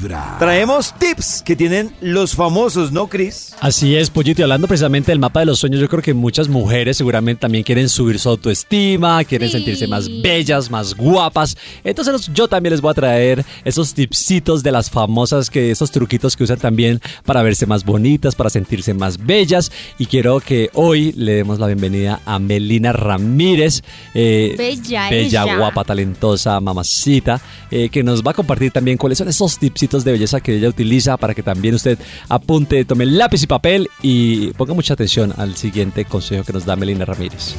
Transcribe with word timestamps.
Vibra. 0.00 0.36
Traemos 0.38 0.94
tips 0.98 1.42
que 1.42 1.54
tienen 1.56 1.92
los 2.00 2.34
famosos, 2.34 2.92
¿no, 2.92 3.06
Chris? 3.08 3.54
Así 3.60 3.96
es, 3.96 4.08
Pollito, 4.08 4.40
y 4.40 4.44
hablando 4.44 4.66
precisamente 4.66 5.12
del 5.12 5.18
mapa 5.18 5.40
de 5.40 5.46
los 5.46 5.58
sueños, 5.58 5.80
yo 5.80 5.88
creo 5.88 6.02
que 6.02 6.14
muchas 6.14 6.48
mujeres 6.48 6.96
seguramente 6.96 7.40
también 7.40 7.64
quieren 7.64 7.88
subir 7.88 8.18
su 8.18 8.28
autoestima, 8.30 9.22
quieren 9.24 9.50
sentirse 9.50 9.86
más 9.86 10.08
bellas, 10.22 10.70
más 10.70 10.94
guapas. 10.94 11.56
Entonces 11.84 12.30
yo 12.32 12.48
también 12.48 12.72
les 12.72 12.80
voy 12.80 12.92
a 12.92 12.94
traer 12.94 13.44
esos 13.64 13.92
tipsitos 13.92 14.62
de 14.62 14.72
las 14.72 14.90
famosas, 14.90 15.50
que 15.50 15.70
esos 15.70 15.90
truquitos 15.90 16.36
que 16.36 16.44
usan 16.44 16.58
también 16.58 17.00
para 17.24 17.42
verse 17.42 17.66
más 17.66 17.84
bonitas, 17.84 18.34
para 18.34 18.48
sentirse 18.48 18.94
más 18.94 19.18
bellas. 19.18 19.70
Y 19.98 20.06
quiero 20.06 20.40
que 20.40 20.70
hoy 20.74 21.12
le 21.12 21.34
demos 21.34 21.58
la 21.58 21.66
bienvenida 21.66 22.20
a 22.24 22.38
Melina 22.38 22.92
Ramírez. 22.92 23.82
eh, 24.14 24.54
bella, 24.56 25.10
bella 25.10 25.56
guapa, 25.56 25.84
talentosa, 25.84 26.58
mamacita, 26.60 27.40
eh, 27.70 27.88
que 27.90 28.02
nos 28.02 28.22
va 28.22 28.30
a 28.30 28.34
compartir 28.34 28.72
también 28.72 28.96
cuáles 28.96 29.18
son 29.18 29.28
esos 29.28 29.58
tipsitos 29.58 29.89
de 29.98 30.12
belleza 30.12 30.40
que 30.40 30.56
ella 30.56 30.68
utiliza 30.68 31.16
para 31.16 31.34
que 31.34 31.42
también 31.42 31.74
usted 31.74 31.98
apunte, 32.28 32.84
tome 32.84 33.06
lápiz 33.06 33.42
y 33.42 33.46
papel 33.46 33.88
y 34.02 34.52
ponga 34.52 34.74
mucha 34.74 34.94
atención 34.94 35.34
al 35.36 35.56
siguiente 35.56 36.04
consejo 36.04 36.44
que 36.44 36.52
nos 36.52 36.64
da 36.64 36.76
Melina 36.76 37.04
Ramírez. 37.04 37.56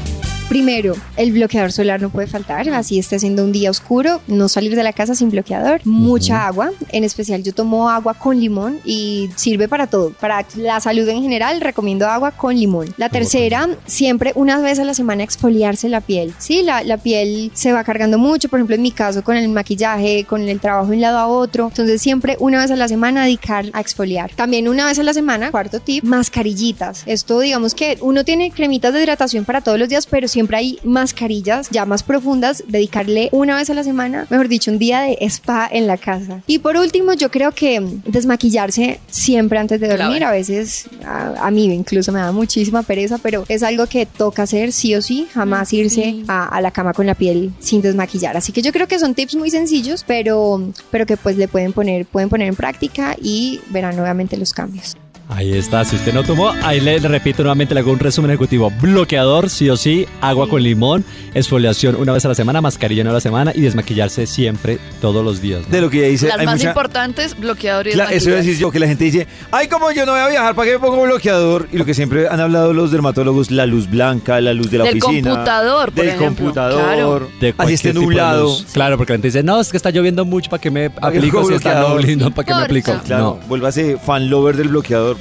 Primero, 0.51 0.97
el 1.15 1.31
bloqueador 1.31 1.71
solar 1.71 2.01
no 2.01 2.09
puede 2.09 2.27
faltar, 2.27 2.67
así 2.71 2.99
esté 2.99 3.15
haciendo 3.15 3.45
un 3.45 3.53
día 3.53 3.69
oscuro, 3.69 4.19
no 4.27 4.49
salir 4.49 4.75
de 4.75 4.83
la 4.83 4.91
casa 4.91 5.15
sin 5.15 5.29
bloqueador, 5.29 5.79
mucha 5.85 6.45
agua, 6.45 6.71
en 6.89 7.05
especial 7.05 7.41
yo 7.41 7.53
tomo 7.53 7.89
agua 7.89 8.15
con 8.15 8.37
limón 8.37 8.81
y 8.83 9.29
sirve 9.37 9.69
para 9.69 9.87
todo, 9.87 10.11
para 10.11 10.45
la 10.57 10.81
salud 10.81 11.07
en 11.07 11.21
general 11.23 11.61
recomiendo 11.61 12.05
agua 12.05 12.31
con 12.31 12.53
limón. 12.53 12.93
La 12.97 13.07
tercera, 13.07 13.69
siempre 13.85 14.33
una 14.35 14.59
vez 14.59 14.77
a 14.79 14.83
la 14.83 14.93
semana 14.93 15.23
exfoliarse 15.23 15.87
la 15.87 16.01
piel, 16.01 16.33
sí, 16.37 16.63
la, 16.63 16.83
la 16.83 16.97
piel 16.97 17.49
se 17.53 17.71
va 17.71 17.85
cargando 17.85 18.17
mucho, 18.17 18.49
por 18.49 18.59
ejemplo 18.59 18.75
en 18.75 18.81
mi 18.81 18.91
caso 18.91 19.23
con 19.23 19.37
el 19.37 19.47
maquillaje, 19.47 20.25
con 20.25 20.41
el 20.49 20.59
trabajo 20.59 20.87
de 20.87 20.95
un 20.95 21.01
lado 21.01 21.19
a 21.19 21.27
otro, 21.27 21.69
entonces 21.69 22.01
siempre 22.01 22.35
una 22.41 22.59
vez 22.59 22.71
a 22.71 22.75
la 22.75 22.89
semana 22.89 23.23
dedicar 23.23 23.67
a 23.71 23.79
exfoliar. 23.79 24.33
También 24.35 24.67
una 24.67 24.85
vez 24.85 24.99
a 24.99 25.03
la 25.03 25.13
semana, 25.13 25.49
cuarto 25.49 25.79
tip, 25.79 26.03
mascarillitas. 26.03 27.03
Esto 27.05 27.39
digamos 27.39 27.73
que 27.73 27.97
uno 28.01 28.25
tiene 28.25 28.51
cremitas 28.51 28.93
de 28.93 29.01
hidratación 29.01 29.45
para 29.45 29.61
todos 29.61 29.79
los 29.79 29.87
días, 29.87 30.05
pero 30.05 30.27
siempre 30.27 30.40
siempre 30.41 30.57
hay 30.57 30.79
mascarillas 30.83 31.69
ya 31.69 31.85
más 31.85 32.01
profundas, 32.01 32.63
dedicarle 32.67 33.29
una 33.31 33.55
vez 33.55 33.69
a 33.69 33.75
la 33.75 33.83
semana, 33.83 34.25
mejor 34.31 34.47
dicho, 34.47 34.71
un 34.71 34.79
día 34.79 35.01
de 35.01 35.15
spa 35.21 35.69
en 35.71 35.85
la 35.85 35.97
casa. 35.97 36.41
Y 36.47 36.57
por 36.57 36.77
último, 36.77 37.13
yo 37.13 37.29
creo 37.29 37.51
que 37.51 37.79
desmaquillarse 38.07 38.99
siempre 39.05 39.59
antes 39.59 39.79
de 39.79 39.87
dormir, 39.87 40.23
a 40.23 40.31
veces 40.31 40.89
a, 41.05 41.51
mí 41.51 41.65
incluso 41.65 42.11
me 42.11 42.19
da 42.19 42.31
muchísima 42.31 42.81
pereza, 42.81 43.19
pero 43.19 43.45
es 43.49 43.61
algo 43.61 43.85
que 43.85 44.07
toca 44.07 44.41
hacer 44.41 44.71
sí 44.71 44.95
o 44.95 45.01
sí, 45.03 45.27
jamás 45.31 45.71
irse 45.73 46.23
a, 46.27 46.47
a, 46.47 46.59
la 46.59 46.71
cama 46.71 46.93
con 46.93 47.05
la 47.05 47.13
piel 47.13 47.53
sin 47.59 47.83
desmaquillar. 47.83 48.35
Así 48.35 48.51
que 48.51 48.63
yo 48.63 48.71
creo 48.71 48.87
que 48.87 48.97
son 48.97 49.13
tips 49.13 49.35
muy 49.35 49.51
sencillos, 49.51 50.03
pero, 50.07 50.73
pero 50.89 51.05
que 51.05 51.17
pues 51.17 51.37
le 51.37 51.47
pueden 51.47 51.71
poner, 51.71 52.07
pueden 52.07 52.29
poner 52.29 52.47
en 52.47 52.55
práctica 52.55 53.15
y 53.21 53.59
verán 53.69 53.95
nuevamente 53.95 54.37
los 54.37 54.53
cambios. 54.53 54.97
Ahí 55.33 55.53
está, 55.53 55.85
si 55.85 55.95
usted 55.95 56.13
no 56.13 56.23
tomó, 56.23 56.49
ahí 56.61 56.81
le 56.81 56.99
repito 56.99 57.41
nuevamente, 57.41 57.73
le 57.73 57.79
hago 57.79 57.91
un 57.93 57.99
resumen 57.99 58.31
ejecutivo. 58.31 58.69
Bloqueador, 58.81 59.49
sí 59.49 59.69
o 59.69 59.77
sí, 59.77 60.05
agua 60.19 60.49
con 60.49 60.61
limón, 60.61 61.05
exfoliación 61.33 61.95
una 61.95 62.11
vez 62.11 62.25
a 62.25 62.27
la 62.27 62.35
semana, 62.35 62.59
mascarilla 62.59 63.01
una 63.03 63.11
vez 63.11 63.25
a 63.25 63.29
la 63.29 63.31
semana 63.31 63.51
y 63.55 63.61
desmaquillarse 63.61 64.27
siempre, 64.27 64.77
todos 64.99 65.23
los 65.23 65.41
días. 65.41 65.71
De 65.71 65.79
lo 65.79 65.89
que 65.89 66.09
dice. 66.09 66.27
Las 66.27 66.43
más 66.43 66.61
importantes, 66.61 67.39
bloqueador 67.39 67.87
y 67.87 67.91
Eso 67.91 68.29
iba 68.29 68.39
a 68.39 68.41
decir 68.41 68.57
yo, 68.57 68.71
que 68.71 68.79
la 68.79 68.87
gente 68.87 69.05
dice, 69.05 69.25
ay, 69.51 69.69
como 69.69 69.89
yo 69.91 70.05
no 70.05 70.11
voy 70.11 70.19
a 70.19 70.27
viajar, 70.27 70.53
¿para 70.53 70.67
qué 70.67 70.77
me 70.77 70.85
pongo 70.85 71.01
bloqueador? 71.03 71.69
Y 71.71 71.77
lo 71.77 71.85
que 71.85 71.93
siempre 71.93 72.27
han 72.27 72.41
hablado 72.41 72.73
los 72.73 72.91
dermatólogos, 72.91 73.51
la 73.51 73.65
luz 73.65 73.89
blanca, 73.89 74.41
la 74.41 74.53
luz 74.53 74.69
de 74.69 74.79
la 74.79 74.83
del 74.83 74.97
oficina. 75.01 75.29
Computador, 75.29 75.93
del 75.93 76.15
computador, 76.17 77.29
de 77.39 77.55
así 77.57 77.73
esté 77.73 77.93
nublado. 77.93 78.53
Claro, 78.73 78.97
porque 78.97 79.13
la 79.13 79.15
gente 79.15 79.29
dice, 79.29 79.43
no, 79.43 79.61
es 79.61 79.71
que 79.71 79.77
está 79.77 79.91
lloviendo 79.91 80.25
mucho, 80.25 80.49
¿para 80.49 80.59
que 80.59 80.69
me 80.69 80.87
aplico 81.01 81.45
si 81.45 81.53
está 81.53 81.87
nublado? 81.87 82.31
¿Para 82.31 82.45
qué 82.45 82.53
me 82.53 82.63
aplico? 82.63 82.91
Claro, 83.05 83.39
no. 83.41 83.47
vuélvase 83.47 83.97
fan 83.97 84.29
lover 84.29 84.57
del 84.57 84.67
bloqueador, 84.67 85.20